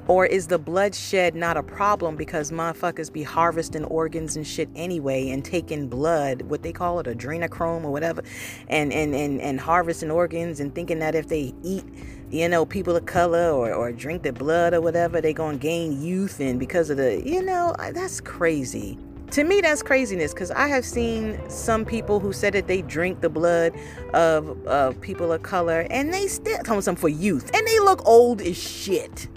Or 0.08 0.26
is 0.26 0.48
the 0.48 0.60
bloodshed 0.60 1.34
not 1.34 1.56
a 1.56 1.64
problem 1.64 2.18
because 2.18 2.52
motherfuckers 2.52 3.12
be 3.12 3.24
harvesting 3.24 3.86
organs 3.86 4.36
and 4.36 4.46
shit 4.46 4.70
anyway 4.76 5.30
and 5.30 5.46
taking 5.46 5.88
blood, 5.88 6.42
what 6.44 6.62
they 6.62 6.74
call 6.74 7.00
it, 7.00 7.08
adrenochrome 7.08 7.86
or 7.86 7.92
whatever, 7.92 8.22
and, 8.68 8.92
and, 8.92 9.16
and, 9.16 9.40
and 9.40 9.60
harvesting 9.62 10.12
organs 10.12 10.60
and 10.60 10.76
thinking 10.76 11.00
that 11.00 11.16
if 11.16 11.30
they 11.30 11.54
eat, 11.64 11.86
you 12.30 12.50
know, 12.50 12.66
people 12.66 12.96
of 12.98 13.06
color 13.06 13.52
or, 13.52 13.74
or 13.74 13.92
drink 13.94 14.24
the 14.24 14.34
blood 14.34 14.74
or 14.74 14.82
whatever, 14.82 15.22
they 15.22 15.34
to 15.34 15.58
gain 15.58 16.02
youth 16.02 16.40
and 16.42 16.60
because 16.60 16.90
of 16.90 16.98
the, 16.98 17.22
you 17.26 17.42
know, 17.42 17.74
that's 17.94 18.20
crazy. 18.20 18.98
To 19.32 19.44
me, 19.44 19.62
that's 19.62 19.82
craziness 19.82 20.32
because 20.32 20.52
I 20.52 20.68
have 20.68 20.86
seen 20.86 21.40
some 21.50 21.86
people 21.86 22.20
who 22.20 22.34
said 22.34 22.54
that 22.54 22.68
they 22.68 22.84
drink 22.84 23.22
the 23.22 23.30
blood 23.30 23.74
of, 24.14 24.64
of 24.68 25.00
people 25.02 25.32
of 25.32 25.42
color 25.42 25.88
and 25.90 26.14
they 26.14 26.28
still 26.28 26.62
some 26.84 26.96
for 26.96 27.10
youth 27.10 27.50
and 27.56 27.66
they 27.66 27.80
look 27.80 28.06
old 28.06 28.42
as 28.42 28.56
shit. 28.56 29.28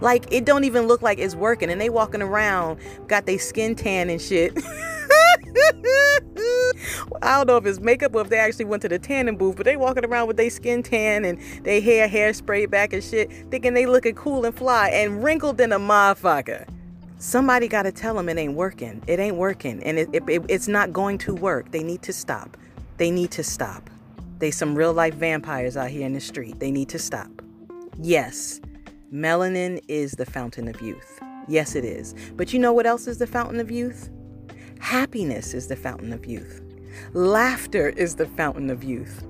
Like 0.00 0.26
it 0.32 0.44
don't 0.44 0.64
even 0.64 0.86
look 0.86 1.02
like 1.02 1.18
it's 1.18 1.34
working, 1.34 1.70
and 1.70 1.80
they 1.80 1.90
walking 1.90 2.22
around 2.22 2.78
got 3.06 3.26
their 3.26 3.38
skin 3.38 3.74
tan 3.74 4.10
and 4.10 4.20
shit. 4.20 4.56
I 7.22 7.36
don't 7.36 7.46
know 7.46 7.56
if 7.56 7.66
it's 7.66 7.80
makeup 7.80 8.14
or 8.14 8.22
if 8.22 8.28
they 8.28 8.38
actually 8.38 8.66
went 8.66 8.82
to 8.82 8.88
the 8.88 8.98
tanning 8.98 9.36
booth, 9.36 9.56
but 9.56 9.64
they 9.64 9.76
walking 9.76 10.04
around 10.04 10.26
with 10.28 10.36
their 10.36 10.50
skin 10.50 10.82
tan 10.82 11.24
and 11.24 11.38
they 11.62 11.80
hair 11.80 12.08
hairspray 12.08 12.68
back 12.68 12.92
and 12.92 13.02
shit, 13.02 13.30
thinking 13.50 13.74
they 13.74 13.86
looking 13.86 14.14
cool 14.14 14.44
and 14.44 14.54
fly 14.54 14.88
and 14.88 15.22
wrinkled 15.22 15.60
in 15.60 15.72
a 15.72 15.78
motherfucker. 15.78 16.68
Somebody 17.18 17.68
got 17.68 17.84
to 17.84 17.92
tell 17.92 18.14
them 18.14 18.28
it 18.28 18.36
ain't 18.36 18.54
working. 18.54 19.02
It 19.06 19.18
ain't 19.18 19.36
working, 19.36 19.82
and 19.82 19.98
it, 19.98 20.08
it, 20.12 20.22
it, 20.28 20.42
it's 20.48 20.68
not 20.68 20.92
going 20.92 21.18
to 21.18 21.34
work. 21.34 21.70
They 21.70 21.82
need 21.82 22.02
to 22.02 22.12
stop. 22.12 22.56
They 22.98 23.10
need 23.10 23.30
to 23.32 23.42
stop. 23.42 23.88
They 24.40 24.50
some 24.50 24.74
real 24.74 24.92
life 24.92 25.14
vampires 25.14 25.76
out 25.76 25.90
here 25.90 26.04
in 26.04 26.12
the 26.12 26.20
street. 26.20 26.60
They 26.60 26.70
need 26.70 26.88
to 26.90 26.98
stop. 26.98 27.30
Yes, 27.98 28.60
melanin 29.14 29.80
is 29.86 30.12
the 30.12 30.26
fountain 30.26 30.66
of 30.66 30.80
youth. 30.80 31.20
Yes, 31.46 31.76
it 31.76 31.84
is. 31.84 32.16
But 32.34 32.52
you 32.52 32.58
know 32.58 32.72
what 32.72 32.84
else 32.84 33.06
is 33.06 33.18
the 33.18 33.28
fountain 33.28 33.60
of 33.60 33.70
youth? 33.70 34.10
Happiness 34.80 35.54
is 35.54 35.68
the 35.68 35.76
fountain 35.76 36.12
of 36.12 36.26
youth. 36.26 36.60
Laughter 37.12 37.90
is 37.90 38.16
the 38.16 38.26
fountain 38.26 38.70
of 38.70 38.82
youth. 38.82 39.24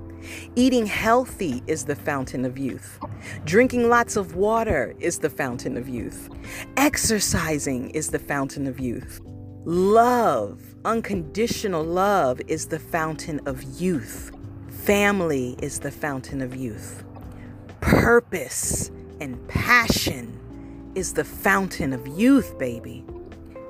Eating 0.56 0.86
healthy 0.86 1.62
is 1.66 1.84
the 1.84 1.94
fountain 1.94 2.46
of 2.46 2.56
youth. 2.56 2.98
Drinking 3.44 3.90
lots 3.90 4.16
of 4.16 4.36
water 4.36 4.94
is 5.00 5.18
the 5.18 5.28
fountain 5.28 5.76
of 5.76 5.86
youth. 5.86 6.30
Exercising 6.78 7.90
is 7.90 8.08
the 8.08 8.18
fountain 8.18 8.66
of 8.66 8.80
youth. 8.80 9.20
Love, 9.66 10.62
unconditional 10.86 11.84
love, 11.84 12.40
is 12.48 12.68
the 12.68 12.78
fountain 12.78 13.38
of 13.44 13.62
youth. 13.78 14.32
Family 14.70 15.56
is 15.60 15.80
the 15.80 15.90
fountain 15.90 16.40
of 16.40 16.56
youth. 16.56 17.04
Purpose 17.82 18.90
and 19.20 19.46
passion 19.48 20.40
is 20.94 21.14
the 21.14 21.24
fountain 21.24 21.92
of 21.92 22.06
youth, 22.06 22.58
baby. 22.58 23.04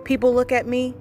People 0.04 0.34
look 0.34 0.52
at 0.52 0.66
me 0.66 0.94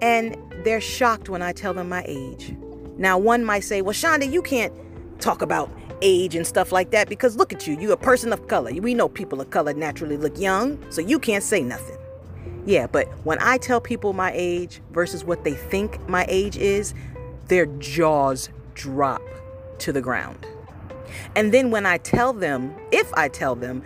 and 0.00 0.36
they're 0.64 0.80
shocked 0.80 1.28
when 1.28 1.42
I 1.42 1.52
tell 1.52 1.72
them 1.74 1.88
my 1.88 2.04
age. 2.06 2.54
Now, 2.98 3.18
one 3.18 3.44
might 3.44 3.64
say, 3.64 3.82
well, 3.82 3.94
Shonda, 3.94 4.30
you 4.30 4.42
can't 4.42 4.72
talk 5.20 5.40
about 5.40 5.70
age 6.02 6.34
and 6.34 6.46
stuff 6.46 6.72
like 6.72 6.90
that 6.90 7.08
because 7.08 7.36
look 7.36 7.52
at 7.52 7.66
you. 7.66 7.78
You're 7.78 7.92
a 7.92 7.96
person 7.96 8.32
of 8.32 8.48
color. 8.48 8.72
We 8.72 8.92
know 8.94 9.08
people 9.08 9.40
of 9.40 9.50
color 9.50 9.72
naturally 9.72 10.16
look 10.16 10.38
young, 10.38 10.84
so 10.90 11.00
you 11.00 11.18
can't 11.18 11.44
say 11.44 11.62
nothing. 11.62 11.96
Yeah, 12.66 12.86
but 12.86 13.08
when 13.24 13.38
I 13.40 13.58
tell 13.58 13.80
people 13.80 14.12
my 14.12 14.32
age 14.34 14.80
versus 14.90 15.24
what 15.24 15.44
they 15.44 15.54
think 15.54 16.06
my 16.08 16.26
age 16.28 16.56
is, 16.56 16.94
their 17.48 17.66
jaws 17.66 18.50
drop 18.74 19.22
to 19.78 19.92
the 19.92 20.00
ground. 20.00 20.46
And 21.36 21.52
then 21.52 21.70
when 21.70 21.86
I 21.86 21.98
tell 21.98 22.32
them, 22.32 22.74
if 22.90 23.12
I 23.14 23.28
tell 23.28 23.54
them 23.54 23.82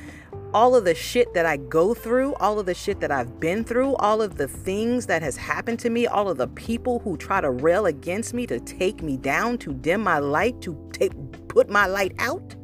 all 0.55 0.75
of 0.75 0.85
the 0.85 0.95
shit 0.95 1.35
that 1.35 1.45
I 1.45 1.57
go 1.57 1.93
through, 1.93 2.35
all 2.37 2.59
of 2.59 2.67
the 2.67 2.75
shit 2.75 3.01
that 3.01 3.11
I've 3.11 3.39
been 3.39 3.65
through, 3.65 3.95
all 3.97 4.23
of 4.23 4.37
the 4.37 4.49
things 4.49 5.07
that 5.07 5.23
has 5.23 5.37
happened 5.37 5.79
to 5.81 5.91
me, 5.91 6.07
all 6.07 6.29
of 6.29 6.39
the 6.39 6.49
people 6.49 7.01
who 7.01 7.17
try 7.17 7.41
to 7.41 7.51
rail 7.51 7.87
against 7.87 8.33
me 8.33 8.47
to 8.47 8.59
take 8.61 9.03
me 9.03 9.17
down, 9.17 9.59
to 9.59 9.75
dim 9.75 10.03
my 10.03 10.19
light, 10.19 10.61
to 10.63 10.77
take 10.93 11.13
put 11.49 11.69
my 11.69 11.87
light 11.87 12.15
out, 12.19 12.55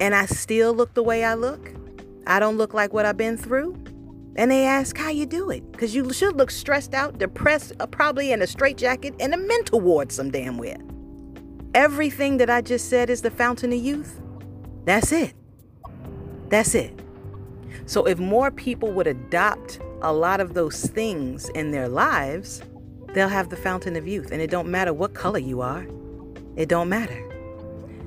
and 0.00 0.14
I 0.14 0.26
still 0.26 0.74
look 0.74 0.94
the 0.94 1.02
way 1.02 1.24
I 1.24 1.34
look. 1.34 1.72
I 2.26 2.40
don't 2.40 2.56
look 2.56 2.74
like 2.74 2.92
what 2.92 3.06
I've 3.06 3.16
been 3.16 3.36
through. 3.36 3.76
And 4.36 4.50
they 4.50 4.66
ask 4.66 4.98
how 4.98 5.08
you 5.08 5.24
do 5.24 5.50
it, 5.50 5.70
because 5.72 5.94
you 5.94 6.12
should 6.12 6.36
look 6.36 6.50
stressed 6.50 6.94
out, 6.94 7.18
depressed, 7.18 7.72
uh, 7.80 7.86
probably 7.86 8.32
in 8.32 8.42
a 8.42 8.46
straitjacket 8.46 9.14
and 9.18 9.32
a 9.32 9.38
mental 9.38 9.80
ward 9.80 10.12
some 10.12 10.30
damn 10.30 10.58
where. 10.58 10.76
Everything 11.76 12.38
that 12.38 12.48
I 12.48 12.62
just 12.62 12.88
said 12.88 13.10
is 13.10 13.20
the 13.20 13.30
fountain 13.30 13.70
of 13.70 13.78
youth. 13.78 14.18
That's 14.86 15.12
it. 15.12 15.34
That's 16.48 16.74
it. 16.74 16.98
So, 17.84 18.06
if 18.06 18.18
more 18.18 18.50
people 18.50 18.92
would 18.92 19.06
adopt 19.06 19.78
a 20.00 20.10
lot 20.10 20.40
of 20.40 20.54
those 20.54 20.86
things 20.86 21.50
in 21.50 21.72
their 21.72 21.86
lives, 21.86 22.62
they'll 23.12 23.28
have 23.28 23.50
the 23.50 23.58
fountain 23.58 23.94
of 23.94 24.08
youth. 24.08 24.30
And 24.32 24.40
it 24.40 24.50
don't 24.50 24.68
matter 24.68 24.94
what 24.94 25.12
color 25.12 25.38
you 25.38 25.60
are, 25.60 25.86
it 26.56 26.70
don't 26.70 26.88
matter. 26.88 27.22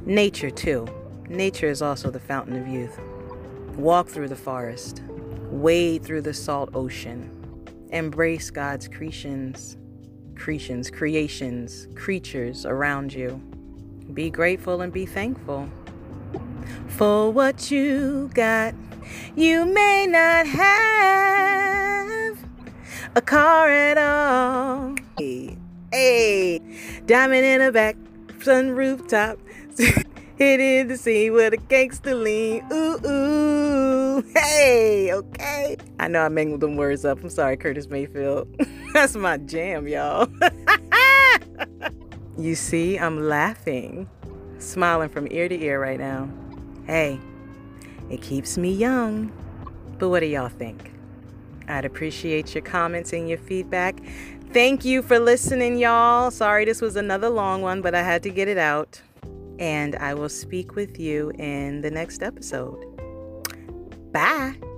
Nature, 0.03 0.49
too. 0.49 0.87
Nature 1.29 1.69
is 1.69 1.83
also 1.83 2.09
the 2.09 2.19
fountain 2.19 2.59
of 2.59 2.67
youth. 2.67 2.99
Walk 3.75 4.07
through 4.07 4.29
the 4.29 4.35
forest, 4.35 5.03
wade 5.51 6.03
through 6.03 6.23
the 6.23 6.33
salt 6.33 6.71
ocean, 6.73 7.29
embrace 7.91 8.49
God's 8.49 8.87
creations, 8.87 9.77
creations, 10.35 10.89
creations, 10.89 11.87
creatures 11.93 12.65
around 12.65 13.13
you. 13.13 13.39
Be 14.13 14.29
grateful 14.29 14.81
and 14.81 14.91
be 14.91 15.05
thankful 15.05 15.69
for 16.87 17.31
what 17.31 17.71
you 17.71 18.29
got. 18.33 18.73
You 19.35 19.65
may 19.65 20.07
not 20.07 20.47
have 20.47 22.37
a 23.15 23.21
car 23.21 23.69
at 23.69 23.97
all. 23.97 24.95
Hey, 25.17 25.57
hey. 25.91 26.59
diamond 27.05 27.45
in 27.45 27.61
the 27.61 27.71
back, 27.71 27.95
sun 28.41 28.71
rooftop. 28.71 29.39
Hit 30.37 30.87
the 30.87 30.95
scene 30.97 31.33
with 31.33 31.53
a 31.53 31.57
gangster 31.57 32.15
lean. 32.15 32.63
Ooh, 32.71 32.97
ooh. 33.05 34.23
Hey, 34.33 35.11
okay. 35.13 35.75
I 35.99 36.07
know 36.07 36.21
I 36.21 36.29
mangled 36.29 36.61
them 36.61 36.77
words 36.77 37.03
up. 37.03 37.21
I'm 37.21 37.29
sorry, 37.29 37.57
Curtis 37.57 37.89
Mayfield. 37.89 38.47
That's 38.93 39.15
my 39.15 39.37
jam, 39.37 39.87
y'all. 39.87 40.27
you 42.43 42.55
see, 42.55 42.97
I'm 42.97 43.27
laughing, 43.27 44.09
smiling 44.57 45.09
from 45.09 45.27
ear 45.31 45.49
to 45.49 45.59
ear 45.61 45.79
right 45.79 45.99
now. 45.99 46.29
Hey, 46.85 47.19
it 48.09 48.21
keeps 48.21 48.57
me 48.57 48.71
young. 48.71 49.31
But 49.97 50.09
what 50.09 50.21
do 50.21 50.25
y'all 50.25 50.49
think? 50.49 50.93
I'd 51.67 51.85
appreciate 51.85 52.55
your 52.55 52.63
comments 52.63 53.13
and 53.13 53.29
your 53.29 53.37
feedback. 53.37 53.99
Thank 54.51 54.83
you 54.83 55.01
for 55.03 55.19
listening, 55.19 55.77
y'all. 55.77 56.31
Sorry 56.31 56.65
this 56.65 56.81
was 56.81 56.95
another 56.95 57.29
long 57.29 57.61
one, 57.61 57.81
but 57.81 57.93
I 57.93 58.01
had 58.01 58.23
to 58.23 58.29
get 58.29 58.47
it 58.47 58.57
out. 58.57 59.01
And 59.59 59.95
I 59.97 60.13
will 60.13 60.29
speak 60.29 60.75
with 60.75 60.99
you 60.99 61.31
in 61.31 61.81
the 61.81 61.91
next 61.91 62.23
episode. 62.23 62.83
Bye. 64.11 64.68